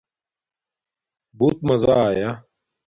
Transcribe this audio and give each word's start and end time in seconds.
بُݹت 1.37 1.57
ماذا 1.67 1.93
آیݴ 2.07 2.29